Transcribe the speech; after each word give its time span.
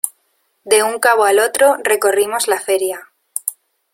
de 0.63 0.81
un 0.81 0.97
cabo 0.97 1.25
al 1.25 1.37
otro 1.37 1.77
recorrimos 1.83 2.47
la 2.47 2.59
feria. 2.59 3.11